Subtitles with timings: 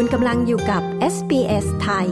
[0.00, 0.82] คุณกำลังอยู่กับ
[1.14, 2.08] SBS ไทย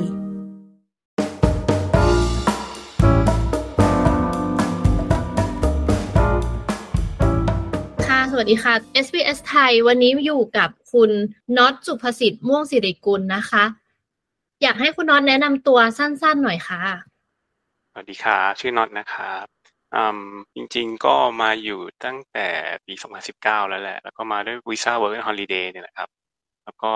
[8.07, 8.75] ค่ะ สวัสดีค่ะ
[9.05, 11.11] SBS ไทย วันนี้อยู่กับคุณ
[11.57, 13.65] น็อตสุภสิทธิ์ม่วงสิริกุลนะคะ
[14.63, 16.83] อยากให้คุณน็อตแนะนำตัวสั้นๆหน่อยค่ะ
[17.91, 19.45] สวัสดีครับชื่อน็อตนะครับ
[19.95, 20.21] อืม
[20.55, 22.49] จริงๆก็มาอยู่ตั้งแต่
[22.87, 22.95] ปี
[23.33, 26.09] 2019 แล้วแหละ แล้วก็มาด้วยวีซ่า Work and Holiday เนี่ยแหละครับ
[26.67, 26.93] แล้วก็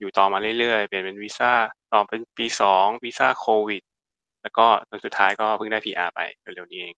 [0.00, 1.52] อยู่ต่อมาเรื่อยๆ เปลี่ยนเป็นวีซ่า
[1.92, 3.82] ต่อเป็นปีสองวีซ่าโควิด
[4.42, 6.94] แล้วก็จนสุดท้ายก็เพิ่งได้ PR ไปเร็วๆนี้เอง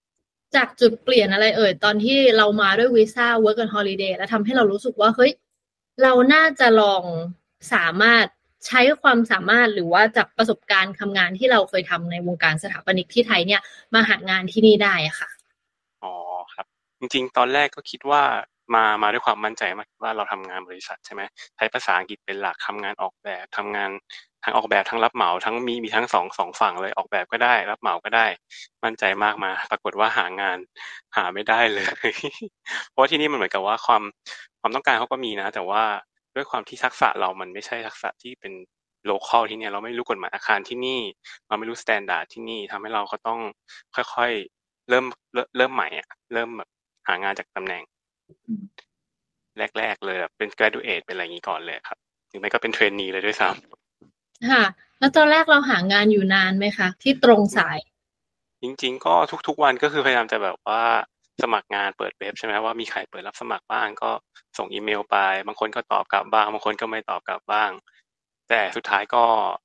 [0.56, 5.32] จากจุดเปลี่ยนอะไรเอ่ย ตอนที่เรามาด้วยวีซ่า Work and Holiday แล้วทำให้เรารู้สึกว่า เฮ้ย
[6.02, 7.02] เราน่าจะลอง
[7.74, 8.26] สามารถ
[8.66, 13.60] ใช้ความสามารถหรือว่าจากประสบการณ์ทำงานที่เราเคยทำในวงการสถาปนิกที่ไทยเนี่ย
[13.94, 15.28] มาหางานที่นี่ได้อะค่ะ
[16.02, 16.14] อ๋อ
[16.54, 16.66] ครับ
[16.98, 18.22] จริงๆ ตอนแรกก็คิดว่า
[18.74, 21.22] มามาด้วยความมั่นใจมากว่าเราทำงานบริษัทใช่ไหม
[21.56, 23.90] ใช้ภาษาอังกฤษเป็นหลักทำงานออกแบบทำงาน
[24.44, 28.26] ทั้งออกแบบทั้งรับเหมาทั้งมีมีทั้งสองสองฝั่งเลยออกแบบก็ได้ รับเหมาก็ได้
[28.84, 30.58] มั่นใจมากมา ปรากฏว่าหางาน
[31.16, 31.84] หาไม่ได้เลย
[32.90, 34.02] เพราะว่าที่นี่มันเหมือนกับว่าความ
[34.60, 35.82] ความต้องการเขาก็มีนะ แต่ว่า
[36.34, 38.52] ด้วยความที่ทักษะเรามันไม่ใช่ทักษะที่เป็น
[39.04, 41.00] local ที่เนี่ยเราไม่รู้กฎหมายอาคารที่นี่
[41.48, 43.40] เราไม่รู้ standard ที่นี่ทำให้เราก็ต้อง
[43.94, 45.04] ค่อยๆเริ่ม
[45.34, 46.68] เริ่มเริ่มใหม่อะเริ่มแบบ
[47.08, 47.82] หางานจากตำแหน่ง
[49.78, 53.48] แรก ๆ เลยแบบเป็น graduate เป็นอะไรอย่างนี้ก่อนเลยครับหรือไม่ก็เป็น trainee เลยด้วยซ้ำ
[54.50, 54.64] ค่ะ
[54.98, 57.78] แล้วตอนแรกเราหางานอยู่นานไหมคะ ที่ตรงสาย
[58.22, 59.14] จริง ๆ ก็
[59.48, 60.82] ทุก ๆ วันก็คือพยายามจะแบบว่า
[61.42, 64.10] สมัครงานเปิดเว็บใช่ไหมว่ามีใครเปิดรับสมัครบ้างก็
[64.58, 65.16] ส่งอีเมลไป
[65.46, 67.70] บางคนก็ตอบกลับบ้าง บางคนก็ไม่ตอบกลับบ้าง
[68.48, 69.24] แต่สุดท้ายก็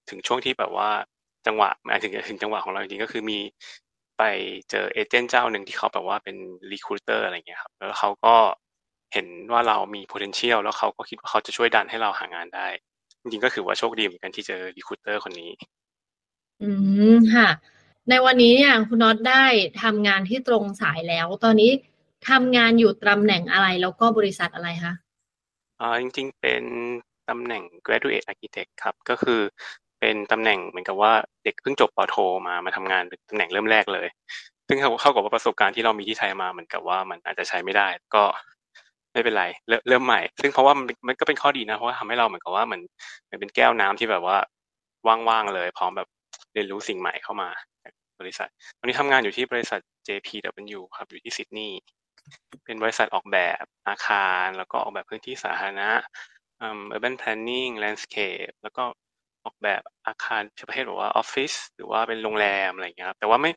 [0.09, 0.89] ถึงช่วงที่แบบว่า
[1.47, 3.39] จังหวะหมายถึงถึงจังหวะของเราจริงๆก็คือมี
[4.21, 4.33] ไป
[4.71, 6.35] เจอ agent เจ้าหนึ่งที่เขาแบบว่าเป็น
[6.71, 8.35] recruiter อะไรเงี้ยครับแล้วเขาก็
[9.13, 12.67] เห็นว่าเรามี potential แล้วเขาก็คิดว่าเขาจะช่วยดันให้เราหางานได้
[13.21, 15.51] จริงๆก็คือว่าโชคดีเหมือนกันที่เจอ recruiter คนนี้
[16.61, 16.69] อื
[17.13, 17.49] มค่ะ
[18.09, 19.43] ในวันนี้เนี่ยคุณน็อตได้
[19.81, 21.71] ทำงานที่ตรงสายแล้ว ตอนนี้
[22.29, 24.93] ทำงานอยู่ตำแหน่งอะไรแล้วก็บริษัทอะไรคะ
[25.79, 26.63] อ่าจริงๆเป็น
[27.29, 29.41] ตำแหน่ง graduate architect ครับ ก็คือ
[30.01, 31.13] เป็นตำแหน่งเหมือนกับว่า
[31.43, 32.15] เด็กเพิ่งจบปโท
[32.47, 34.07] มามาทำงานเป็นตำแหน่งเริ่มแรกเลย
[34.67, 38.23] ซึ่งเข้าเข้ากับว่าประสบการณ์ที่เรามีที่ไทยมาเหมือนกับว่ามันอาจจะใช้ไม่ได้ ก็
[39.13, 39.45] ไม่เป็นไร
[39.87, 42.79] เริ่มใหม่ ซึ่งเพราะว่ามันมันก็เป็นข้อดีนะเพราะว่าทำให้เราเหมือนกับว่ามัน
[43.29, 44.37] มันเป็นแก้วน้ำที่แบบว่า
[45.07, 46.07] ว่างๆเลยพร้อมแบบ
[46.53, 47.49] เรียนรู้สิ่งใหม่เข้ามา
[48.19, 51.79] บริษัทตอนนี้ทำงานอยู่ที่บริษัท JPW ครับอยู่ที่ซิดนีย์
[52.65, 55.89] เป็นบริษัทออกแบบอาคาร แล้วก็ออกแบบพื้นที่สาธารณะ
[56.61, 58.83] อืม urban planning landscape แล้วก็
[59.45, 63.51] ออกแบบอาคารประเภทแบบว่าออฟฟิศหรือว่าเป็นโรงแรมอะไรอย่างเงี้ยครับแต่ว่าไม่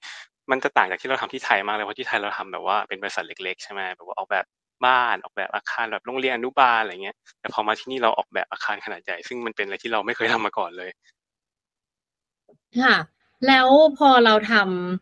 [0.50, 4.45] มันจะต่างจากที่เราทำที่ไทยมากเลยเพราะที่ไทยเราทำแบบว่าเป็นบริษัทเล็ก ๆ ใช่ไหมแบบว่าออกแบบ
[4.87, 10.91] บ้านออกแบบอาคารแบบโรงเรียนอนุบาลอะไรเงี้ย แต่พอมาที่นี่เราออกแบบอาคารขนาดใหญ่ซึ่งมันเป็นอะไรที่เราไม่เคยทำมาก่อนเลย
[12.81, 12.97] ค่ะ
[13.47, 13.69] แล้ว
[13.99, 14.55] พอเราท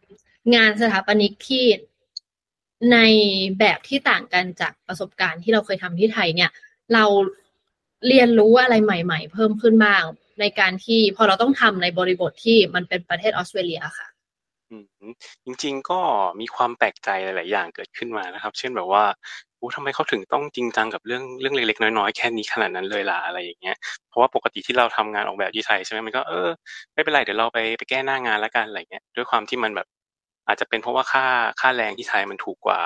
[0.04, 1.64] ำงานสถาปนิกที่
[2.92, 2.98] ใน
[3.58, 6.50] แบบที่ต่างกันจากประสบการณ์ที่เราเคยทำที่ไทยเนี่ย
[6.94, 7.04] เรา
[8.08, 10.02] เรียนรู้อะไรใหม่ ๆ เพิ่มขึ้นบ้าง
[10.40, 14.08] ในการที่พอเราต้องทำในบริบทที่มันเป็นประเทศออสเตรเลียค่ะ
[14.70, 14.76] อื
[15.10, 15.12] ม
[15.44, 16.00] จริงๆก็
[16.40, 19.04] มีความแปลกใจหลาย ๆ อย่างเกิดขึ้นมานะครับ เช่นแบบว่า
[19.58, 23.76] โอ้ทำไมเขาถึงต้องจริงจังกับเรื่องเรื่องเล็กๆน้อยๆแค่นี้ขนาดนั้นเลยล่ะอะไรอย่างเงี้ย
[24.08, 26.48] เพราะว่าปกติที่เราทำงานออกแบบที่ไทยใช่ไหมมันก็เออ
[26.94, 29.86] ไม่เป็นไรเดี๋ยวเราไปไปแก้หน้างานแล้วกันอะไรเงี้ยด้วยความที่มันแบบ
[30.48, 31.26] อาจจะเป็นเพราะว่าค่า
[31.60, 32.80] ค่าแรงที่ไทยมันถูกกว่า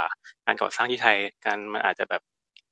[0.47, 2.23] การก่อสร้างที่ไทยการมันอาจจะแบบ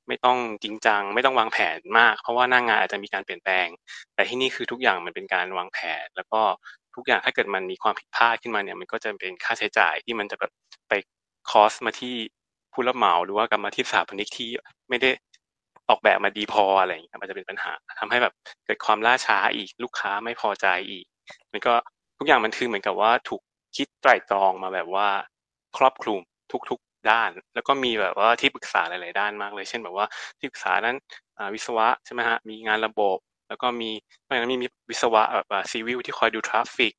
[0.07, 3.67] ไม่ต้องจริงจัง ไม่ต้องวางแผนมาก เพราะว่าหน้างงานอาจจะมีการเปลี่ยนแปลง
[4.15, 6.41] แต่ที่นี่คือทุกอย่างมันเป็นการวางแผน แล้วก็
[6.95, 10.51] ทุกอย่างถ้าเกิดมันมีความผิดพลาดขึ้นมาเนี่ย มันก็จะเป็นค่าใช้จ่ายที่มันจะแบบ
[10.89, 10.93] ไป
[11.51, 12.15] คอสมาที่
[12.73, 14.49] ผู้รับเหมาหรือว่ากลับมาที่สถาปนิกที่
[14.89, 15.09] ไม่ได้
[15.89, 18.33] ออกแบบมาดีพออะไรอย่างเงี้ยมันจะเป็นปัญหาทำให้แบบ
[18.65, 21.05] เกิดความล่าช้าอีกลูกค้าไม่พอใจอีก
[21.51, 21.73] มันก็
[22.17, 23.41] ทุกอย่างมันคือเหมือนกับว่าถูก
[23.75, 25.07] คิดไตร่ตรองมาแบบว่า
[25.77, 26.19] ครอบคลุม
[26.69, 30.05] ทุกๆ ด้าน แล้วก็มีแบบว่าที่ปรึกษาหลาย ๆ ด้านมากเลย เช่นแบบว่า
[30.39, 30.95] ที่ปรึกษาด้าน
[31.53, 33.17] วิศวะใช่ไหมฮะ มีงานระบบ
[33.49, 33.89] แล้วก็มี
[34.27, 36.93] นอกจากนั้นมีวิศวะแบบ civil ที่คอยดู traffic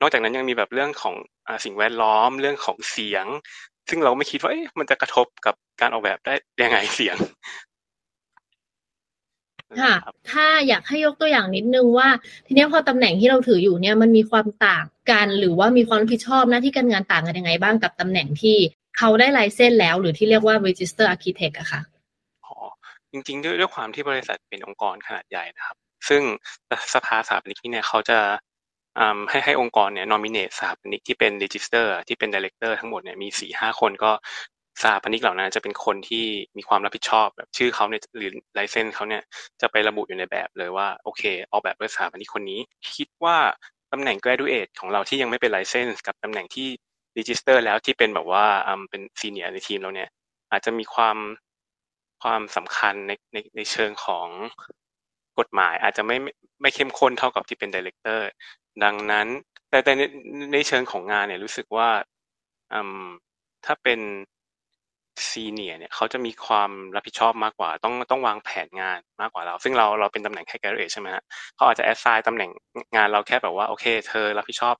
[0.00, 3.26] นอกจากนั้นยังมีแบบเรื่องของสิ่งแวดล้อม เรื่องของเสียง
[3.88, 7.16] ซึ่งเราไม่คิดว่ามันจะกระทบกับการออกแบบได้ยังไงเสียง
[9.80, 9.94] ค่ะ
[10.30, 12.08] ถ้าอยากให้ยกตัวอย่างนิดนึงว่า
[12.46, 18.56] ทีนี้พอตำแหน่งที่เราถืออยู่เนี่ยมันมีความต่างกัน หรือว่ามีความรับผิดชอบหน้าที่การงานต่างกันยังไงบ้างกับตำแหน่งที่
[18.98, 21.80] เขาได้ไลเซนส์แล้ว หรือที่เรียกว่า register architect อะค่ะ
[22.44, 22.54] อ๋อ
[23.12, 25.76] จริงๆ ด้วยด้วยความที่บริษัทเป็นองค์กรขนาดใหญ่นะครับ
[26.08, 26.22] ซึ่ง
[26.94, 28.18] สภาสถาปนิกเนี่ยเขาจะ
[29.30, 34.10] ให้ให้องค์กรเนี่ย nominate สถาปนิกที่เป็น register ที่เป็น director ทั้งหมดเนี่ยมีสี่ห้าคนก็
[34.82, 36.24] สถาปนิกเหล่านั้นจะเป็นคนที่
[36.56, 39.22] มีความรับผิดชอบแบบชื่อเขาเนี่ยหรือ license เขาเนี่ย
[39.60, 41.22] จะไประบุอยู่ในแบบเลยว่าโอเค
[41.52, 42.60] ออกแบบโดยสถาปนิกคนนี้
[42.96, 43.36] คิดว่า
[43.92, 46.68] ตำแหน่ง graduate ของเราที่ยังไม่เป็น license กับตำแหน่งที่
[47.18, 48.44] register แล้วที่เป็นแบบว่า
[48.90, 50.08] เป็น senior ในทีมเราเนี่ย
[50.50, 51.16] อาจจะมีความ
[52.22, 54.28] ความสำคัญในในในเชิงของ
[55.38, 56.16] กฎหมาย อาจจะไม่
[56.62, 58.28] ไม่เข้มข้นเท่ากับที่เป็น director
[58.84, 59.26] ดังนั้น
[59.70, 60.02] แต่แต่ใน
[60.52, 61.88] ในเชิงของงานเนี่ยรู้สึกว่า
[63.64, 64.00] ถ้าเป็น
[65.28, 71.22] senior เนี่ยเขาจะมีความรับผิดชอบมากกว่า ต้องต้องวางแผนงานมากกว่าเรา ซึ่งเราเราเป็นตำแหน่งแค่ graduate ใช่ไหมฮะ
[71.56, 72.50] เขาอาจจะ assign ตำแหน่ง
[72.96, 74.74] งานเราแค่แบบว่าโอเค เธอรับผิดชอบ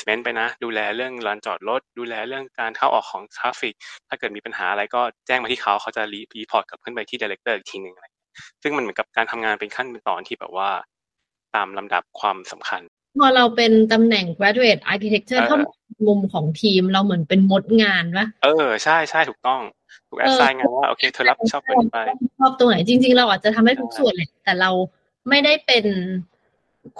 [0.00, 3.74] basement ไปนะ ดูแลเรื่องลานจอดรถ ดูแลเรื่องการเข้าออกของ traffic
[4.08, 8.06] ถ้าเกิดมีปัญหาอะไรก็แจ้งมาที่เขาเขาจะรี report กลับขึ้นไปที่ director อีกทีหนึ่งอะไร
[8.62, 10.70] ซึ่งมันเหมือนกับการทำงานเป็นขั้นเป็นตอนที่แบบว่า
[11.54, 12.82] ตามลำดับความสำคัญ
[13.20, 15.72] พอเราเป็นตำแหน่ง graduate architecture เออเข้ามา
[16.08, 19.60] มุมของทีมเราเหมือนเป็นมดงานปะเออ ใช่ใช่ถูกต้อง
[20.08, 21.98] ถูก assign งานว่าโอเคเธอรับผิดชอบตัวนี้ไป
[22.38, 24.70] ชอบตรงไหนจริง ๆ เราอาจจะทำได้ทุกส่วนแหละแต่เรา
[25.28, 25.84] ไม่ได้เป็น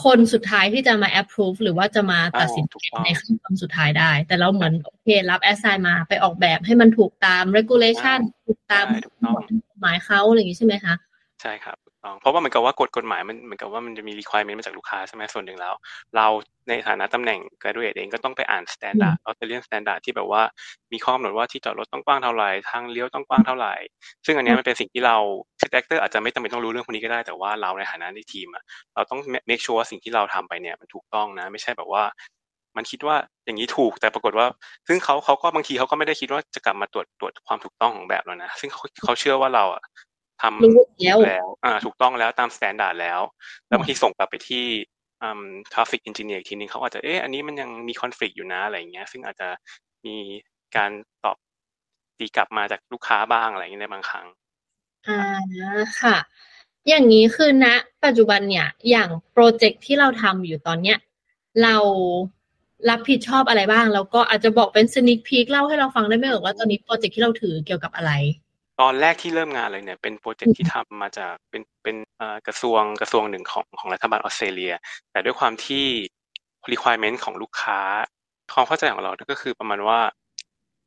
[0.04, 9.34] คนสุดท้ายที่จะมา approve หรือว่าจะมาตัดสินอ่าถูกต้องในขั้นตอนสุดท้ายได้ แต่เราเหมือนโอเครับ assign มาไปออกแบบให้มันถูกตาม regulation ถูกตามใช่ถูกต้อง
[9.68, 10.94] กฎหมายเขาอะไรอย่างนี้ใช่ไหมคะ
[11.40, 11.89] ใช่ครับถูกต้อง
[12.20, 15.74] เพราะว่าเหมือนกับว่ากฎกฎหมายมันเหมือนกับว่ามันจะมี requirement มาจากลูกค้าใช่ไหมส่วนหนึ่งแล้ว
[16.16, 16.26] เรา
[16.68, 20.42] ในฐานะตำแหน่ง graduate เองก็ต้องไปอ่าน standard Australian standard ที่แบบว่า
[20.92, 23.74] มีข้อกำหนดว่าที่จอดรถต้องกว้างเท่าไหร่ทางเลี้ยวต้องกว้างเท่าไหร่
[24.26, 25.16] ซึ่งอันเนี้ยมันเป็นสิ่งที่เรา
[25.62, 28.62] director อาจจะไม่จำเป็นต้องรู้เรื่องพวกนี้ก็ได้แต่ว่าเราในฐานะในทีมอะ
[28.94, 32.04] เราต้อง make sure ว่าสิ่งที่เราทำไปเนี่ยมันถูกต้องนะ ไม่ใช่แบบว่า
[32.76, 33.16] มันคิดว่า
[33.46, 34.46] อย่างนี้ถูกแต่ปรากฏว่า
[34.88, 39.82] ซึ่งเขาเขาก็บางทีเขาก็ไม่ได้คิดว่าจะกลับมาตรวจตรวจความถูกต้องของแบบเรานะซึ่งเขาเขาเชื่อว่าเราอะ
[40.40, 43.20] ทำรู้แล้วแล้ว อ่า ถูกต้องแล้วตาม s t ต n d า r d แล้ว
[43.68, 44.64] แล้วบางทีส่งกลับไปที่
[45.22, 49.48] อืม traffic engineer อีกทีนึงเขาอาจจะเอ๊ะอันนี้มันยังมี conflict อยู่นะอะไรอย่างเงี้ย ซึ่งอาจจะ
[50.06, 50.16] มี
[50.76, 50.90] การ
[51.24, 51.36] ตอบ
[52.18, 54.26] ตีกลับมาจากลูกค้าบ้างอะไรอย่างเงี้ยในบางครั้ง
[55.08, 55.20] อ่า
[56.00, 56.16] ค่ะ
[56.88, 57.66] อย่างนี้คือณ
[58.04, 60.98] ปัจจุบันเนี่ย อย่างโปรเจกต์ที่เราทำอยู่ตอนเนี้ย
[61.62, 61.76] เรา
[62.88, 68.12] รับผิดชอบอะไรบ้าง แล้วก็อาจจะบอกเป็นสนิ k พี k เล่าให้เราฟังได้ไหมเอ่ยว่าตอนนี้โปรเจกต์ที่เราถือเกี่ยวกับอะไร
[68.80, 74.72] ตอนแรกที่เริ่มงานเลยเนี่ยเป็นโปรเจกต์ที่ทำมาจากเป็นเป็นเอ่อกระทรวงกระทรวงหนึ่งของของรัฐบาลออสเตรเลีย
[75.12, 75.84] แต่ด้วยความที่
[76.72, 77.80] requirement ของลูกค้า
[78.54, 80.00] ความเข้าใจของเราก็คือประมาณว่า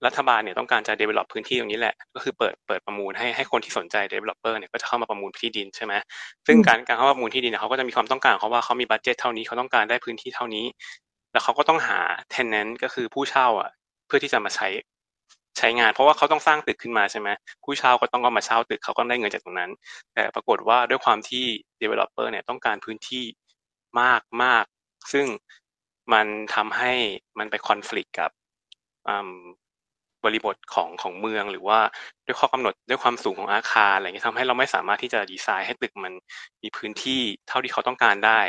[0.06, 5.94] รัฐบาลเนี่ยต้องการจะ develop พื้นที่ตรงนี้แหละ ก็คือเปิดเปิดประมูลให้ให้คนที่สนใจ developer เนี่ยก็จะเข้ามาประมูลที่ดินใช่ไหม
[6.48, 10.66] ซึ่งการการเข้ามาประมูลที่ดินเนี่ยเขาก็จะมีความต้องการเขาว่าเขามีบัตเจตเท่านี้เขาต้องการได้พื้นที่เท่านี้
[11.31, 12.00] แล้วเขาก็ต้องหา
[12.34, 13.72] tenant ก็คือผู้เช่าอะ
[14.07, 14.68] เพื่อที่จะมาใช้
[15.57, 17.29] ใช้งาน เพราะว่าเขาต้องสร้างตึกขึ้นมาใช่ไหม
[17.63, 19.71] ผู้เช่าก็ต้องก็มาเช่าตึกเขาก็ได้เงินจากตรงนั้น
[20.13, 21.45] แต่ปรากฏว่าด้วยความที่
[21.81, 23.25] developer เนี่ยต้องการพื้นที่
[24.01, 24.65] มากมาก
[25.11, 25.25] ซึ่ง
[26.13, 26.94] มันทำให้
[27.39, 28.31] มันไปคอน FLICT กับ
[30.25, 31.79] บริบทของของเมืองหรือว่า
[32.25, 36.13] ด้วยข้อกำหนดด้วยความสูงของอาคารอะไรเงี้ยทำให้เราไม่สามารถที่จะดีไซน์ให้ตึกมัน
[36.61, 38.39] มีพื้นที่เท่าที่เขาต้องการได้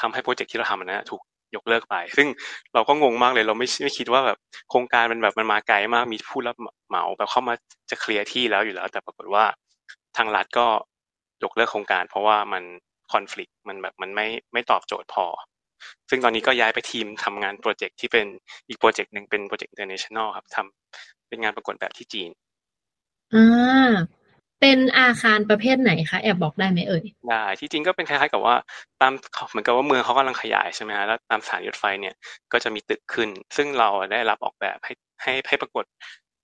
[0.00, 1.22] ทำให้โปรเจกต์ที่เราทำนั้นนะถูก
[1.56, 2.28] ยกเลิกไป ซึ่ง
[2.74, 4.38] เราก็งงมากเลยเราไม่ไม่คิดว่าแบบ
[4.70, 6.56] โครงการมันแบบมันมาไกลมากมีผู้รับ
[6.88, 7.54] เหมาแบบเข้ามา
[7.90, 9.44] จะเคลียร์ที่แล้วอยู่แล้ว แต่ปรากฏว่า
[10.16, 10.66] ทางรัฐก็
[11.42, 12.62] ยกเลิกโครงการ เพราะว่ามัน
[13.12, 15.26] คอน FLICT มันแบบมันไม่ไม่ตอบโจทย์พอ
[16.10, 18.26] ซึ่งตอนนี้ก็ย้ายไปทีมทำงานโปรเจกต์ที่เป็น
[18.68, 22.30] อีกโปรเจกต์หนึ่งเป็นโปรเจกต์ international ครับทำเป็นงานประกวดแบบที่จีน
[23.34, 23.92] อ่า
[24.64, 28.54] เป็นอาคารประเภทไหนคะแอบบอกได้ไหมเอ่ยได้ที่จริงก็เป็นคล้ายๆกับว่า
[29.00, 29.12] ตาม
[29.50, 32.14] เหมือนกับว่าเมืองเขากำลังขยายใช่ไหมฮะแล้วตามสถานีรถไฟเนี่ย
[32.52, 34.92] ก็จะมีตึกขึ้น ซึ่งเราได้รับออกแบบให้
[35.22, 35.84] ให้ให้ประกวด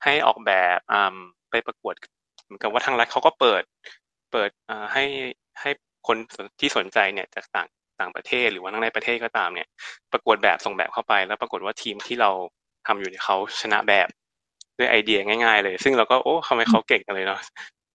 [0.04, 1.16] ให้ออกแบบอ่า
[1.50, 1.94] ไปประกวด
[2.44, 3.62] เหมือนกับว่าทางรัฐเขาก็เปิด
[4.32, 5.04] เปิดอ่าให้
[5.60, 5.70] ให้
[6.08, 6.16] คน
[6.60, 7.68] ที่สนใจเนี่ยจากต่าง
[8.00, 9.68] ต่างประเทศหรือว่าทั้งในประเทศก็ตามเนี่ย
[10.12, 12.30] ประกวดแบบส่งแบบเข้าไป แล้วปรากฏว่าทีมที่เรา
[12.86, 14.08] ทำอยู่เนี่ยเขาชนะแบบ
[14.78, 17.40] ด้วยไอเดียง่าย ๆ เลย ซึ่งเราก็โอ้ทำไมเขาเก่งกันเลยเนาะ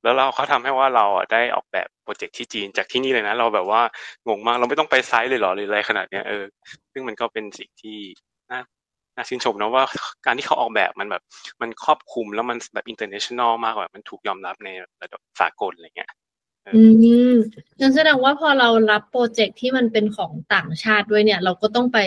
[0.06, 3.82] แล้วเราเขาทำให้ว่าเราอะได้ออกแบบโปรเจกต์ที่จีนจากที่นี่เลยนะ เราแบบว่า
[4.28, 6.44] งงมากเราไม่ต้องไปไซต์เลยหรอหรืออะไรขนาดเนี้ยเออ
[6.94, 7.98] ซึ่งมันก็เป็นสิ่งที่
[8.52, 8.60] น่า
[9.16, 9.84] น่าชื่นชมนะว่า
[10.26, 11.24] การที่เขาออกแบบมันแบบ
[11.62, 14.70] มันครอบคลุมแล้วมันแบบ international มากกว่ามันถูกยอมรับใน
[15.02, 16.12] ระดับสากลอะไรเงี้ย
[16.76, 16.82] อื
[17.32, 17.34] ม
[17.80, 22.00] งั้นแสดงว่าพอเรารับโปรเจกต์ที่มันเป็นของต่างชาติด้วยเนี่ย เราก็ต้องไป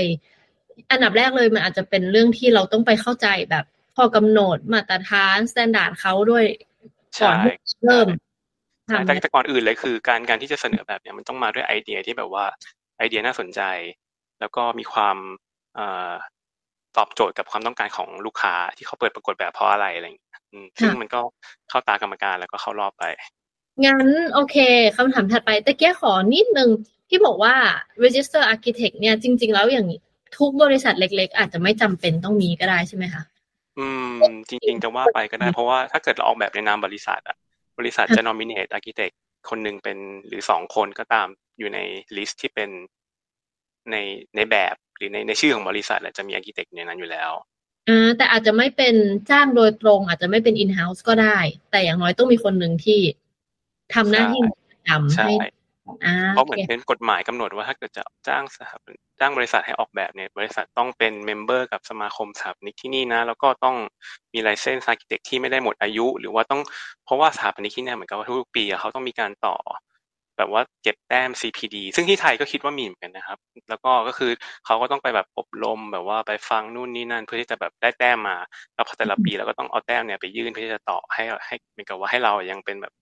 [0.90, 3.64] อันดับแรกเลยมันอาจจะเป็นเรื่องที่เราต้องไปเข้าใจแบบ
[3.96, 6.44] ข้อกำหนดมาตรฐาน standard เขาด้วย
[7.26, 8.08] ก่อนที่จะเริ่ม
[8.86, 12.44] ใช่ทำแต่แต่ก่อนอื่นเลยคือ การการที่จะเสนอแบบเนี้ยมันต้องมาด้วยไอเดียที่แบบว่า
[12.98, 13.60] ไอเดียน่าสนใจ
[14.40, 15.16] แล้วก็มีความ
[15.74, 16.12] เอ่อ
[16.96, 21.20] ตอบโจทย์กับความต้องการของลูกค้าที่เขาเปิดประกวดแบบเพราะอะไรอะไรอย่างเงี้ยอืมซึ่งมันก็
[21.68, 23.04] เข้าตากรรมการแล้วก็เข้ารอบไป
[23.84, 24.56] งั้นโอเค
[24.96, 26.70] คำถามถัดไปแต่แก้ขอนิดนึง
[27.08, 27.54] ที่บอกว่า
[28.04, 30.00] register architect เนี่ยจริง ๆ แล้วอย่างนี้
[30.38, 33.22] ทุกบริษัทเล็ก ๆ อาจจะไม่จำเป็นต้องมีก็ได้ใช่ไหมคะ
[33.78, 37.36] อืม จริง ๆ จะว่าไปก็ได้ เพราะว่าถ้าเกิดเราออกแบบในนามบริษัทอะ
[37.78, 39.14] บริษัทจะ nominate architect
[39.50, 41.78] คนหนึ่งเป็นหรือสองคนก็ตามอยู่ใน
[42.16, 42.70] ลิสต์ที่เป็น
[43.90, 43.96] ใน
[44.36, 47.30] ในแบบหรือในในชื่อของบริษัทจะมี architect ในนั้นอยู่แล้ว
[47.88, 48.94] อ่าแต่อาจจะไม่เป็น
[49.30, 51.38] จ้างโดยตรง อาจจะไม่เป็น in house ก็ได้
[51.70, 53.00] แต่อย่างน้อยต้องมีคนหนึ่งที่
[53.94, 55.57] ทำหน้าที่ประจำใช่ให้อ่า
[56.32, 63.76] เพราะเหมือนโอเคเป็นกฎหมายกำหนดว่าถ้าเกิดจะจ้างสถาปนิกจ้างบริษัทให้ออกแบบเนี่ยบริษัทต้องเป็น member กับสมาคมสถาปนิกที่นี่นะ แล้วก็ต้อง
[64.32, 66.60] มี license architect ที่ไม่ได้หมดอายุ หรือว่าต้อง
[67.04, 69.56] เพราะว่าสถาปนิกที่เนี่ยเหมือนกับว่าทุกปีอะเขาต้องมีการต่อ
[70.38, 74.30] แบบว่าเก็บแต้ม CPD ซึ่งที่ไทยก็คิดว่ามีเหมือนกันนะครับ แล้วก็ก็คือ
[74.66, 78.36] เขาก็ต้องไปแบบอบรมแบบว่าไปฟังนู่นนี่นั่น เพื่อที่จะแบบได้แต้มมา
[78.74, 82.92] แล้วพอแต่ละปีเราก็ต้องเอาแต้มเนี่ยไปยื่นเพื่อที่จะต่อให้ให้เหมือนกับว่าให้เรายังเป็นแบบ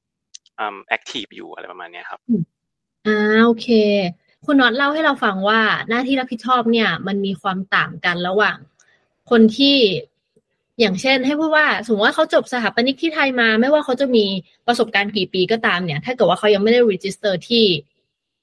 [0.59, 2.21] อืม active อยู่อะไรประมาณเนี้ยครับ
[3.06, 3.68] อ่าโอเค
[4.46, 8.56] คุณน็อตเล่าให้เราฟังว่าหน้าที่รับผิดชอบเนี่ย มันมีความต่างกันระหว่าง
[9.30, 9.76] คนที่
[10.80, 14.25] อย่างเช่น ให้พูดว่าสมมติว่าเขาจบสถาปนิกที่ไทยมา ไม่ว่าเขาจะมี
[14.66, 17.64] ประสบการณ์กี่ปีก็ตามเนี่ย ถ้าเกิดว่าเขายังไม่ได้ register ที่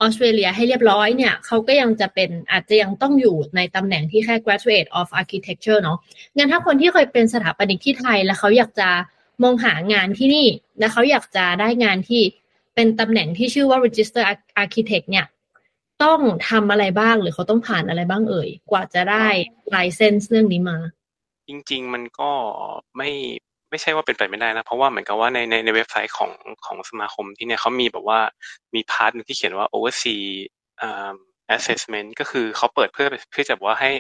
[0.01, 5.97] ออสเตรเลียให้เรียบร้อยเนี่ยเขาก็ยังจะเป็นอาจจะยังต้องอยู่ในตำแหน่งที่แค่ graduate of architecture เนาะ
[6.37, 8.89] งั้นถ้าคนที่เคยเป็นสถาปนิกที่ไทย แล้วเขาอยากจะ
[9.43, 10.47] มองหางานที่นี่
[10.79, 12.21] แล้วเขาอยากจะได้งานที่
[12.75, 14.23] เป็นตำแหน่งที่ชื่อว่า register
[14.63, 15.25] architect เนี่ย
[16.03, 19.25] ต้องทำอะไรบ้างหรือเขาต้องผ่านอะไรบ้างเอ่ย กว่าจะได้
[19.75, 20.77] ลายเส้นเรื่องนี้มา
[21.47, 22.31] จริง ๆ มันก็
[22.97, 23.09] ไม่
[23.69, 26.31] ไม่ใช่ว่าเป็นไปไม่ได้นะ เพราะว่าเหมือนกับว่าในในในเว็บไซต์ของ
[26.65, 28.19] ของสมาคมที่เนี่ยเขามีแบบว่า
[28.75, 30.25] มี part นึงที่เขียนว่า overseas
[31.55, 33.91] assessment ก็คือเขาเปิดเพื่อเพื่อจะบอกว่าให้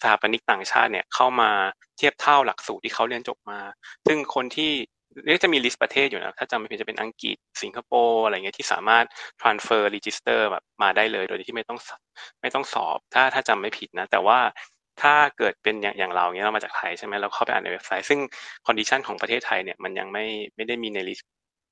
[0.00, 1.50] สถาปนิกต่างชาติเนี่ยเข้ามา
[1.96, 3.58] เทียบเท่าหลักสูตรที่เขาเรียนจบมา
[4.06, 4.72] ซึ่งคนที่
[5.26, 9.04] นี่จะมี list ประเทศอยู่นะถ้าจำไม่ผิดจะเป็นอังกฤษสิงคโปร์อะไรเงี้ยที่สามารถ
[9.40, 11.90] transfer register แบบมาได้เลย โดยที่ไม่ต้องส
[12.42, 14.38] ไม่ต้องสอบ ถ้าถ้าจำไม่ผิดนะ แต่ว่า
[15.02, 18.20] ถ้าเกิดเป็นอย่างอย่างเราเนี้ยเรามาจากไทยใช่ไหมเราเข้าไปอ่านในเว็บไซต์ ซึ่ง
[18.66, 20.24] condition ของประเทศไทยเนี่ยมันยังไม่
[20.56, 21.28] ไม่ได้มีใน list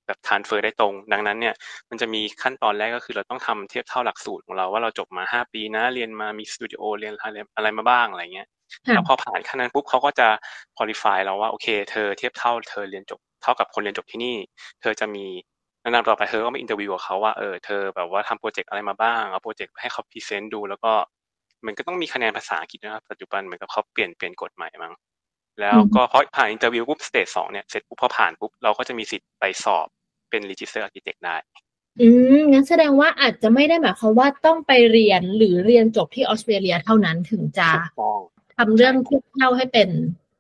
[0.07, 1.55] แบบ transfer ได้ตรง ดังนั้นเนี่ย
[1.91, 8.49] มันจะมีขั้นตอนแรกก็คือเราต้องทำเทียบเท่าหลักสูตรของเราว่าเราจบมาห้าปีนะ เรียนมามีสตูดิโอเรียนอะไรอะไรมาบ้างอะไรเงี้ย
[8.87, 10.29] ค่ะแล้วพอผ่านขั้นนั้นปุ๊บเขาก็จะ
[10.77, 14.37] qualify เราว่าโอเค เธอเทียบเท่าเธอเรียนจบ เท่ากับคนเรียนจบที่นี่
[14.81, 15.27] เธอจะมี
[15.83, 20.93] แนะนำต่อไปเธอก็มา interview กับเขาว่าเออเธอแบบว่าทำโปรเจกต์อะไรมาบ้างเอาโปรเจกต์ให้เขา present ดู แล้วก็
[21.67, 24.95] มันก็ต้องมีคะแนนภาษาอังกฤษนะครับปัจจุบันเหมือนกับเขาเปลี่ยนเปลี่ยนกฎใหม่มั้ง
[25.61, 29.87] แล้วก็พอผ่าน interview ปุ๊บ stage สองเนี่ยเสร็จปุ๊บพอผ่านปุ๊บเราก็จะมีสิทธิ์ไปสอบ
[30.31, 31.37] เป็น register architect ได้
[32.01, 38.19] อืมงั้นแสดงว่าอาจจะไม่ได้หมายความว่าต้องไปเรียนหรือเรียนจบที่ออสเตรเลียเท่านั้นถึงจะถูกต้อง
[38.57, 39.89] ทำเรื่องเทียบเท่าให้เป็น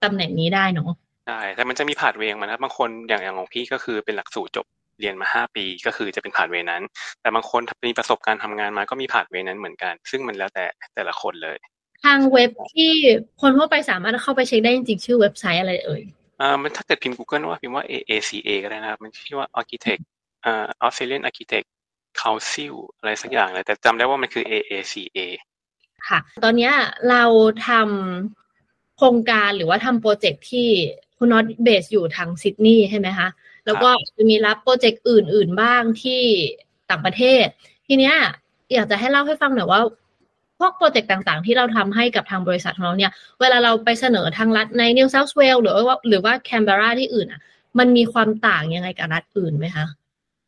[0.02, 0.90] ตำแหน่งนี้ได้เนาะ
[1.26, 4.66] ใช่แต่มันจะมี pathway ของมันนะครับบางคนอย่างอย่างของพี่ก็คือเป็นหลักสูตรจบ
[5.00, 6.82] เรียนมาห้าปีก็คือจะเป็น pathway นั้น
[7.20, 10.64] แต่บางคนมีประสบการณ์ทำงานมาก็มี pathway นั้นเหมือนกัน ซึ่งมันแล้วแต่
[10.94, 11.58] แต่ละคนเลย
[12.04, 12.92] ทางเว็บที่
[13.40, 16.02] คนทั่วไปสามารถเข้าไปเช็คได้จริงๆชื่อเว็บไซต์อะไรเอ่ย
[16.40, 20.02] อ่ามันถ้าเกิดพิมพ์ Google ว่าพิมพ์ว่า AACA ก็ได้นะครับ มันชื่อว่า Architect
[20.44, 21.66] อ่า Australian Architect
[22.22, 25.18] Council อะไรสักอย่างเลยแต่จำได้ว่ามันคือ AACA
[26.08, 26.72] ค่ะ ตอนเนี้ย
[27.10, 27.24] เรา
[27.68, 30.68] ทำโครงการหรือว่าทำโปรเจกต์ที่
[31.18, 33.28] คุณน็อตเบสอยู่ทางซิดนีย์ใช่ไหมคะ
[33.66, 36.20] แล้วก็จะมีรับโปรเจกต์อื่น ๆ บ้างที่
[36.90, 37.46] ต่างประเทศ
[37.86, 38.14] ทีเนี้ย
[38.74, 39.80] อยากจะให้เล่าให้ฟังหน่อยว่า
[40.58, 47.40] พวกโปรเจกต์ต่างๆ ที่เราทำให้กับทางบริษัทของเราเนี่ย เวลาเราไปเสนอทางรัฐใน New South Wales หรือว่าหรือว่าแคนเบราที่อื่นอะ
[47.78, 49.86] มันมีความต่างยังไงกับรัฐอื่นไหมคะ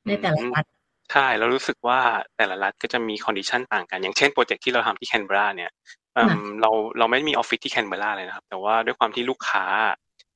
[0.06, 0.64] ในแต่ละรัฐ
[1.12, 2.00] ใช่เรารู้สึกว่า
[2.36, 5.70] แต่ละรัฐก็จะมี condition ต่างกัน อย่างเช่นโปรเจกต์ที่เราทำที่แคนเบราเนี่ย
[6.16, 9.64] อืมค่ะเราเราไม่มีออฟฟิศที่แคนเบราเลยนะครับ แต่ว่าด้วยความที่ลูกค้า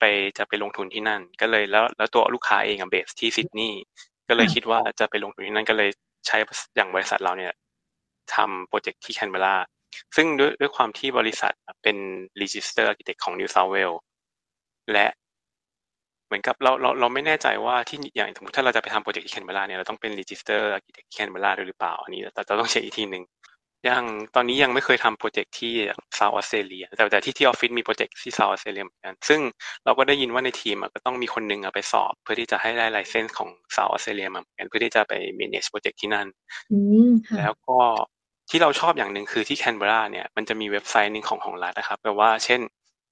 [0.03, 0.07] ไป
[0.39, 3.83] จะไปลงทุนที่นั่น ก็เลยแล้ว แล้วตัวลูกค้าเองอะ base ที่ซิดนีย์
[4.29, 5.91] ก็เลยคิดว่าจะไปลงทุนที่นั่นก็เลย
[6.27, 6.37] ใช้
[6.77, 7.53] อย่างบริษัทเราเนี่ย
[8.35, 9.57] ทำโปรเจกต์ที่แคนเบรา
[10.17, 11.97] ซึ่งด้วยด้วยความที่บริษัทเป็น
[12.41, 14.01] Register Architect ของ New South Wales
[14.93, 15.07] และ
[16.27, 23.25] เหมือนกับเราเราเราไม่แน่ใจว่าที่อย่างสมมติถ้าเราจะไปทำโปรเจกต์ที่แคนเบราเนี่ยเราต้องเป็น Register Architect ที่แคนเบราด้วยหรือเปล่า อันนี้แต่จะต้องเช็คอีกทีหนึ่ง
[23.89, 25.73] ยังตอนนี้ยังไม่เคยทำโปรเจกต์ที่
[26.17, 29.41] เซาท์ออสเตรเลียแต่แต่ที่ที่ออฟฟิศมีโปรเจกต์ที่เซาท์ออสเตรเลียเหมือนกัน ซึ่ง
[29.85, 36.27] เราก็ได้ยินว่าในทีมอะก็ต้องมีคนหนึงอะไปสอบ เพื่อที่จะให้ได้ไลเซนส์ของเซาท์ออสเตรเลียมาเหมือนกันเพื่อที่จะไป manage โปรเจกต์ที่นั่น
[36.73, 37.79] อืมค่ะแล้วก็
[38.51, 42.61] ที่เราชอบอย่างหนึ่งคือที่แคนเบราเนี่ยมันจะมีเว็บไซต์หนึ่งของของรัฐนะครับแปลว่าเช่น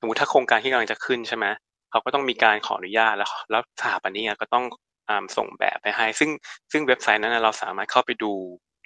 [0.00, 1.46] สมมติถ้าโครงการที่กำลังจะขึ้นใช่ไหม
[1.90, 4.64] เขาก็ต้องมีการขออนุญาตแล้ว แล้วสถาปนิกอะก็ต้อง
[5.08, 6.30] อ่าส่งแบบไปให้ ซึ่ง
[6.72, 8.32] ซึ่งเว็บไซต์นั้นนะเราสามารถเข้าไปดู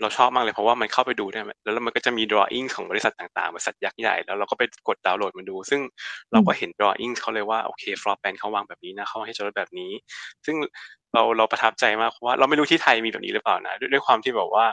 [0.00, 5.80] เราชอบมากเลยเพราะว่ามันเข้าไปดูได้แล้วมันก็จะมี drawing ของบริษัทต่างๆบริษัทยักษ์ใหญ่แล้วเราก็ไปกดดาวน์โหลดมาดู ซึ่ง
[6.32, 9.90] เราก็เห็น drawing เขาเลยว่าโอเค floor plan เขาวางแบบนี้นะเขาให้จอดแบบนี้
[10.46, 10.56] ซึ่ง
[11.14, 14.66] เราเราประทับใจมากเพราะว่าเราไม่รู้ที่ไทยมีแบบนี้หรือเปล่านะด้วยด้วยความที่แบบว่า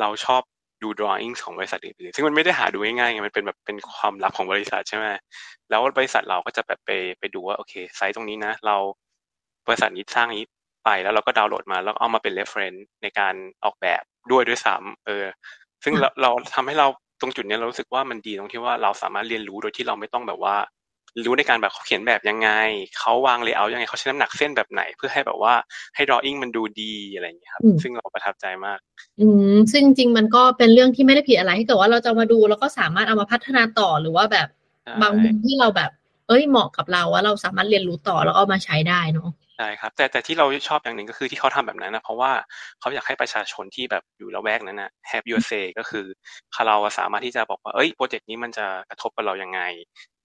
[0.00, 0.42] เราชอบ
[0.82, 5.04] ดู drawing ของบริษัทอื่นๆซึ่งมันไม่ได้หาดูง่ายๆไงมันเป็นแบบเป็นความลับของบริษัทใช่ไหม
[5.70, 8.76] แล้วบริษัทเราก็จะแบบไปไปดูว่าโอเคไซต์ตรงนี้นะ เรา
[9.66, 10.44] บริษัทนี้สร้างนี้
[10.84, 15.26] ไปแล้วเราก็ดาวน์โหลดมาแล้วเอามาเป็น reference ในการออกแบบ ด้วยด้วยซ้ำเออ
[15.84, 16.86] ซึ่งเราเราทำให้เรา
[17.20, 20.56] ตรงจุดนี้เรารู้สึกว่ามันดีตรงที่ว่าเราสามารถเรียนรู้โดยที่เราไม่ต้องแบบว่า
[21.24, 22.50] รู้ในการแบบเขาเขียนแบบยังไง
[22.98, 25.54] เขาวางเลเยอร์ยังไงเขาใช้น้ำหนักเส้นแบบไหน เพื่อให้แบบว่า
[25.94, 28.78] ให้ drawing มันดูดีอะไรอย่างเงี้ยครับ ซึ่งเราประทับใจมาก
[29.20, 34.48] อืมซึ่งจริงๆมันก็เป็นเรื่องที่ไม่ได้ผิดอะไรถ้าเกิดว่าเราจะมาดูแล้วก็สามารถเอามาพัฒนาต่อหรือว่าแบบ
[35.02, 35.90] บางมุมที่เราแบบ
[36.28, 42.32] เอ้ยเหมาะกับเราว่าเราสามารถเรียนรู้ต่อแล้วเอามาใช้ได้เนาะ ใช่ครับ แต่แต่ที่เราชอบอย่างหนึ่งก็คือที่เขาทำแบบนั้นนะเพราะว่า
[42.80, 46.06] เขาอยากให้ประชาชนที่แบบอยู่ละแวกนั้นนะ have your say ก็คือ
[46.66, 49.60] เราสามารถที่จะบอกว่าเอ้ยโปรเจกต์นี้มันจะกระทบกับเรายังไง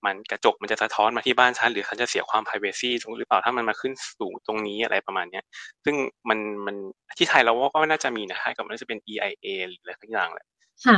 [0.06, 5.44] มันกระจกมันจะสะท้อนมาที่บ้านฉันหรือฉันจะเสียความ privacy ตรงหรือเปล่าถ้ามันมาขึ้นสูงตรงนี้อะไรประมาณเนี้ย
[5.86, 5.96] ซึ่ง
[6.30, 6.76] มันมัน
[7.18, 10.46] ที่ไทยเราก็น่าจะมีนะให้กับมันน่าจะเป็น EIA หรืออะไรทั้งอย่างแหละ
[10.86, 10.98] ค่ะ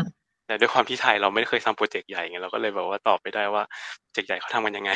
[0.50, 3.64] แต่ด้วยความที่ไทยเราไม่เคยทำโปรเจกต์ใหญ่ไงเราก็เลยแบบว่าตอบไม่ได้ว่า
[4.02, 4.92] โปรเจกต์ใหญ่เขาทำกันยังไง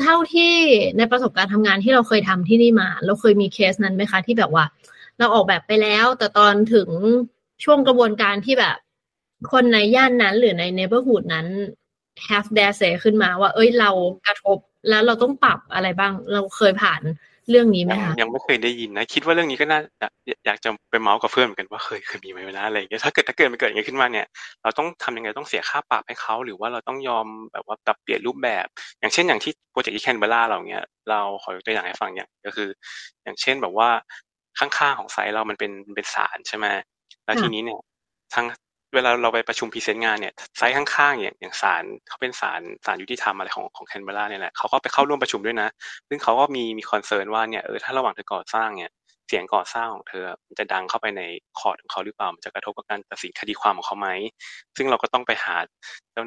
[0.00, 0.54] เท่าที่
[0.98, 4.64] ในประสบการณ์ทำงานที่เราเคยทำที่นี่มา เราเคยมีเคสนั้นไหมคะ ที่แบบว่า
[5.18, 6.88] เราออกแบบไปแล้ว แต่ตอนถึง
[7.64, 8.76] ช่วงกระบวนการที่แบบ
[9.52, 11.46] คนในย่านนั้นหรือในเนเบอร์ฮูดนั้น
[12.28, 13.90] have their say ขึ้นมาว่า เอ้ยเรา
[14.26, 17.00] กระทบแล้วเราต้องปรับอะไรบ้าง เราเคยผ่าน
[17.50, 19.80] เรื่องนี้ไหมคะยังไม่เคยได้ยินนะ คิดว่าเรื่องนี้ก็น่า
[20.46, 24.26] อยากจะไปเมาส์กับเพื่อนเหมือนกันว่าเคยเคยมีไหมนะอะไรอย่างเงี้ยถ้าเกิดถ้าเกิดมันเกิดอย่างนี้ขึ้นมาเนี่ย
[24.62, 28.66] เราต้องทำยังไงต้องเสียค่าปรับให้เขาหรือว่าเราต้องยอมแบบว่าปรับเปลี่ยนรูปแบบ
[29.00, 32.68] อย่างเช่นอย่างที่โปรเจกต์ที่แคนเบราเราเนี้ยเราขอยกตัวอย่างให้ฟังอย่างก็คือ
[33.24, 33.88] อย่างเช่นแบบว่า
[34.58, 36.66] ข้างๆของ site เรามันเป็นเป็นศาลใช่ไหม
[37.24, 37.80] แล้วทีนี้เนี่ย
[38.34, 38.46] ทั้ง
[38.94, 45.68] เวลาเราไปประชุม present งานเนี่ย site ข้างๆอย่างอย่างศาลเขาเป็นศาลศาลยุติธรรมอะไรของของแคนเบราเนี่ยแหละเขาก็ไปเข้าร่วมประชุมด้วยนะ
[46.08, 48.92] ซึ่งเขาก็มีมี concern ว่าเนี่ยเออถ้าระหว่างเธอก่อสร้างเนี่ย
[49.28, 51.22] เสียงก่อสร้างของเธอมันจะดังเข้าไปใน
[51.58, 54.08] คอร์ดของเขาหรือเปล่ามันจะกระทบกับการตัดสินคดีความของเขาไหม
[54.76, 55.56] ซึ่งเราก็ต้องไปหา
[56.12, 56.22] เจ้า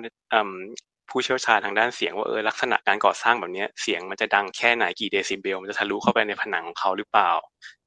[1.10, 7.32] ผู้เชี่ยวชาญทางด้านเสียงว่าเออลักษณะการก่อสร้างแบบนี้เสียงมันจะดังแค่ไหนกี่เดซิเบล มันจะทะลุเข้าไปในผนังของเขาหรือเปล่า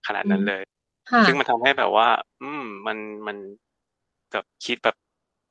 [0.07, 0.62] ขนาดนั้นเลย
[1.26, 2.09] ซึ่งมันทำให้แบบว่า
[2.43, 3.37] อืมมันมัน
[4.33, 4.97] แบบคิดแบบ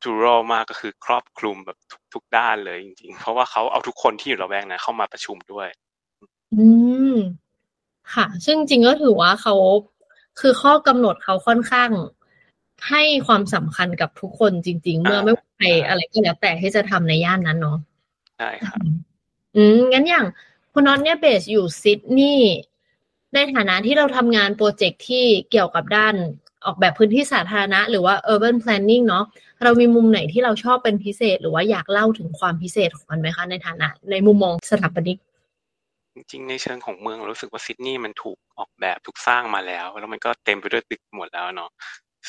[0.03, 5.67] จูโรมากก็คือครอบคลุมแบบทุกทุกด้านเลยจริงๆ เพราะว่าเขาเอาทุกคนที่อยู่ระแวกนะเข้ามาประชุมด้วย
[6.55, 6.67] อื
[7.13, 7.15] ม
[8.13, 9.55] ค่ะ ซึ่งจริงก็ถือว่าเขา
[10.39, 11.89] คือข้อกำหนดเขาค่อนข้าง
[12.89, 17.77] ให้ความสำคัญกับทุกคนจริง ๆ เมื่อไม่ว่าใครอะไรก็แล้วแต่ที่จะทำในย่านนั้นเนาะ
[18.37, 18.79] ใช่ครับ
[19.55, 20.25] อืมงั้นอย่าง
[20.73, 22.57] คุณน็อตเนี่ยเบสอยู่ซิดนีย์
[23.33, 26.15] ในฐานะที่เราทำงานโปรเจกต์ที่เกี่ยวกับด้าน
[26.65, 29.25] ออกแบบพื้นที่สาธารณะ หรือว่า urban planning เนาะ
[29.63, 35.17] เรามีมุมไหนที่เราชอบเป็นพิเศษ หรือว่าอยากเล่าถึงความพิเศษของมันไหมคะในฐานะ ในมุมมองสถาปนิก
[36.15, 41.71] จริงๆในเชิงของเมืองเรารู้สึกว่าซิดนีย์มันถูกออกแบบถูกสร้างมาแล้ว แล้วมันก็เต็มไปด้วยตึกหมดแล้วเนาะ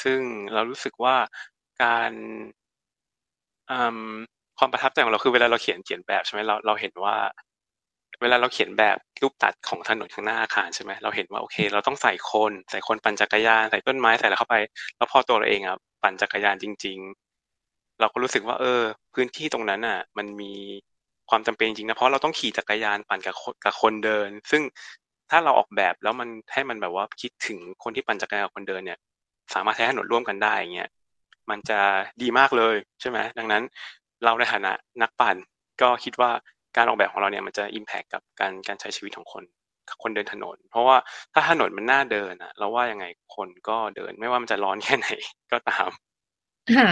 [0.03, 0.21] ซึ่ง
[0.55, 1.15] เรารู้สึกว่า
[1.83, 2.13] การ
[4.59, 7.17] ความประทับใจของเราคือเวลาเราเขียนเขียนแบบใช่ไหมเราเราเห็นว่า
[8.23, 14.57] เวลาเราเขียนแบบรูปตัดของถนนข้างหน้าอาคารใช่ไหมเราเห็นว่าโอเค เราต้องใส่คนใส่คนปั่นจักรยานใส่ต้นไม้ใส่อะไรเข้าไป
[14.97, 16.99] แล้วพอตัวเราเองอะปั่นจักรยานจริง
[17.51, 18.83] ๆ เราก็รู้สึกว่า เออ
[19.15, 20.53] พื้นที่ตรงนั้นอะ มันมี
[21.31, 24.63] ความจำเป็นจริงนะเพราะเราต้องขี่จักรยานปั่นกับกับคนเดิน ซึ่ง
[25.31, 28.99] ถ้าเราออกแบบแล้วมันให้มันแบบว่าคิดถึงคนที่ปั่นจักรยานกับคนเดินเนี่ย
[29.55, 30.91] สามารถใช้ถนนร่วมกันได้อย่างเงี้ย
[31.51, 31.81] มันจะ
[32.23, 33.63] ดีมากเลยใช่ไหมดังนั้น
[34.25, 35.37] เราในฐานะนักปั่น
[35.83, 36.31] ก็คิดว่า
[36.77, 39.45] การออกแบบของเราเนี่ยมันจะอิมแพคกับการการใช้ชีวิตของคน
[40.03, 40.97] คนเดินถนน เพราะว่า
[41.33, 43.07] ถ้าถนนมันน่าเดินอะเราว่ายังไง
[43.37, 45.09] คนก็เดินไม่ว่ามันจะร้อนแค่ไหน
[45.53, 45.91] ก็ตาม
[46.77, 46.91] ค่ะ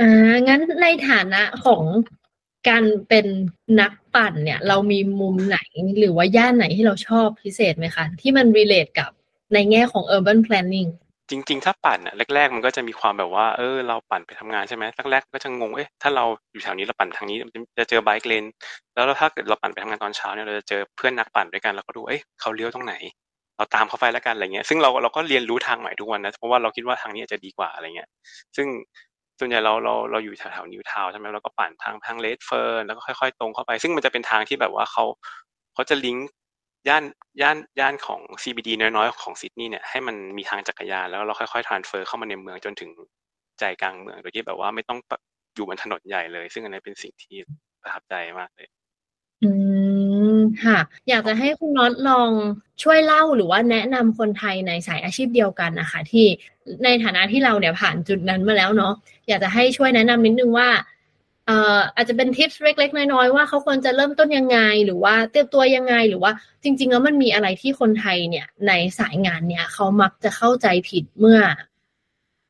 [0.00, 1.82] อ่างั้นในฐานะของ
[2.68, 3.26] การเป็น
[3.80, 5.58] นักปั่นเนี่ย เรามีมุมไหน
[5.98, 9.10] หรือว่าย่านไหนที่เราชอบพิเศษไหมคะ ที่มัน relate กับ
[9.54, 10.90] ในแง่ของ urban planning
[11.30, 17.36] จริง ๆ ถ้าปั่นอะแรก ๆ มันก็จะมีความแบบว่า เออ เราปั่นไปทำงานใช่ไหมแรกๆก็จะงงเอ๊ะถ้าเราอยู่แถวนี้เราปั่นทางนี้
[17.78, 18.44] จะเจอไบค์เลน
[18.94, 22.94] แล้วถ้าเกิดเราปั่นไปทำงานตอนเช้าเนี่ยเราจะเจอเพื่อนนักปั่นด้วยกันเราก็ดูเอ๊ะเขาเลี้ยวตรงไหน
[23.56, 28.08] เราตามเขาไปแล้วกันอะไรเงี้ยซึ่งเราเราก็เรียนรู้ทางใหม่ทุกวันนะเพราะว่าเราคิดว่าทางนี้จะดีกว่าอะไรเงี้ย
[28.56, 28.66] ซึ่ง
[29.38, 35.04] ส่วนใหญ่เราเราเราอยู่แถวๆนิวทาวใช่ไหมเราก็ปั่นทางทางเลดเฟิร์นแล้วก็ค่อยๆ ตรงเข้าไป ซึ่งมันจะเป็นทางที่แบบว่าเขา
[35.74, 36.28] เขาจะลิงก์
[36.88, 37.04] ย่าน
[37.40, 42.90] ย่านย่านของ CBD น้อยๆ ของซิดนีย์เนี่ยให้มันมีทางจักรยานแล้วเราค่อยๆ transfer เข้ามาในเมืองจนถึง
[43.58, 44.98] ใจกลางเมืองโดยที่แบบว่าไม่ต้อง
[45.54, 47.36] อยู่บนถนนใหญ่เลย ซึ่งอันนี้เป็นสิ่งที่
[47.82, 48.68] ประทับใจมากเลย
[49.44, 49.50] อื
[50.36, 52.30] มค่ะ อยากจะให้คุณน็อตลอง
[52.82, 56.26] ช่วยเล่าหรือว่าแนะนำคนไทยในสายอาชีพเดียวกันนะคะที่
[56.84, 58.94] ในฐานะที่เราเนี่ยผ่านจุดนั้นมาแล้วเนาะ
[59.28, 60.68] อยากจะให้ช่วยแนะนำนิดนึงว่า
[61.96, 66.32] อาจจะเป็นทิปส์เล็ก ๆ น้อยๆว่าเขาควรจะเริ่มต้นยังไง หรือว่าเตรียมตัวยังไงหรือว่า
[66.62, 71.40] จริง ๆ แล้วมันมีอะไรที่คนไทยเนี่ย ในสายงานเนี่ยเขามักจะเข้าใจผิดเมื่อ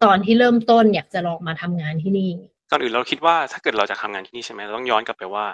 [0.04, 2.30] ตอนที่เริ่มต้นอยากจะลองมาทำงานที่นี่
[2.70, 5.46] ก่อนอื่นเราคิดว่าถ้าเกิดเราจะทำงานที่นี่ใช่ไหมเราต้องย้อนกลับไปว่า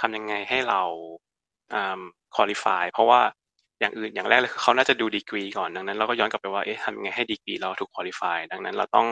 [0.00, 0.82] ทำยังไงให้เรา
[1.74, 2.00] อ่า
[2.34, 3.20] คุริฟายเพราะว่า
[3.80, 9.06] อย่างอื่นอย่างแรกเลยคือเขาน่าจะดูดีกรีก่อนดังนั้นเราก็ย้อนกลับไปว่าเอ๊ะทำยังไงให้ดีกรีเราถูกคุริฟายดังนั้นเราต้อง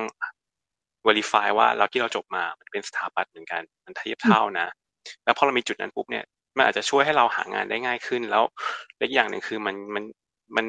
[1.07, 4.67] verify ว่าเราที่เราจบมามันเป็นสถาปัตย์เหมือนกัน มันเทียบเท่านะ
[5.25, 6.25] แล้วพอเรามีจุดนั้นปุ๊บเนี่ย
[6.57, 8.43] มันอาจจะช่วยให้เราหางานได้ง่ายขึ้นแล้ว
[8.99, 10.05] เล็กอย่างหนึ่งคือมันมัน
[10.57, 10.67] มัน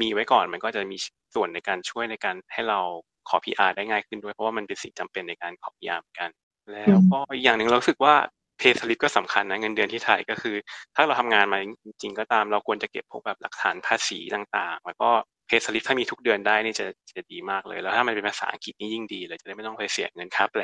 [0.00, 0.96] มีไว้ก่อนมันก็จะมี
[1.34, 2.80] ส่วนในการช่วยในการให้เรา
[3.28, 6.30] ขอ PR ได้ง่ายขึ้นด้วยเพราะว่ามันเป็นสิ่งจำเป็นในการขอ PR เหมือนกัน
[6.72, 8.14] แล้วก็อีกอย่างหนึ่งเราสึกว่า
[8.58, 10.56] เพย์สลิปก็สำคัญนะเงินเดือนที่ไทยก็คือ
[10.94, 15.10] ถ้าเราทำงานมาจริงๆก็ตามเราควรจะเก็บพวกแบบหลักฐานภาษีต่างๆ แล้วก็
[15.46, 20.62] เพย์สลิปถ้ามีทุกเดือนได้นี่จะจะดีมากเลย แล้วถ้ามันเป็นภาษาอังกฤษนี่ยิ่งดีเลย จะได้ไม่ต้องไปเสียเงินค่าแปล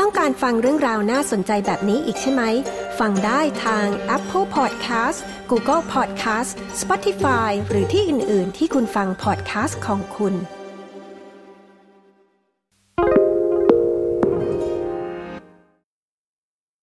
[0.00, 2.42] ต้องการฟังเรื่องราวน่าสนใจแบบนี้อีกใช่ไหม
[3.00, 3.86] ฟังได้ทาง
[4.16, 5.18] Apple Podcast
[5.50, 10.34] Google Podcast Spotify หรือที่อื่น ๆ ที่คุณฟัง podcast ของคุณ